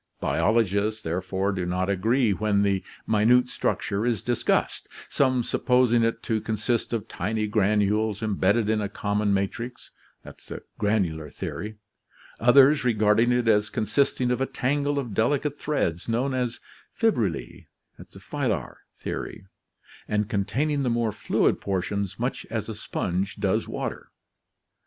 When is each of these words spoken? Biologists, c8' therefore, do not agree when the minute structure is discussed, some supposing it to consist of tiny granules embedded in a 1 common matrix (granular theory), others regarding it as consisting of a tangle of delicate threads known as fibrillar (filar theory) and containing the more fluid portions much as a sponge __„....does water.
Biologists, 0.19 1.01
c8' 1.01 1.03
therefore, 1.03 1.51
do 1.51 1.63
not 1.63 1.87
agree 1.87 2.31
when 2.33 2.63
the 2.63 2.83
minute 3.05 3.47
structure 3.49 4.03
is 4.03 4.23
discussed, 4.23 4.89
some 5.09 5.43
supposing 5.43 6.01
it 6.01 6.23
to 6.23 6.41
consist 6.41 6.91
of 6.91 7.07
tiny 7.07 7.45
granules 7.45 8.23
embedded 8.23 8.67
in 8.67 8.79
a 8.79 8.85
1 8.89 8.89
common 8.93 9.31
matrix 9.31 9.91
(granular 10.79 11.29
theory), 11.29 11.75
others 12.39 12.83
regarding 12.83 13.31
it 13.31 13.47
as 13.47 13.69
consisting 13.69 14.31
of 14.31 14.41
a 14.41 14.47
tangle 14.47 14.97
of 14.97 15.13
delicate 15.13 15.59
threads 15.59 16.09
known 16.09 16.33
as 16.33 16.59
fibrillar 16.99 17.67
(filar 18.17 18.77
theory) 18.97 19.45
and 20.07 20.27
containing 20.27 20.81
the 20.81 20.89
more 20.89 21.11
fluid 21.11 21.61
portions 21.61 22.17
much 22.17 22.43
as 22.49 22.67
a 22.67 22.73
sponge 22.73 23.35
__„....does 23.39 23.67
water. 23.67 24.09